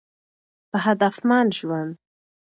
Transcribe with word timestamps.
په 0.69 0.77
هدفمند 0.85 1.49
ژوند 1.59 1.93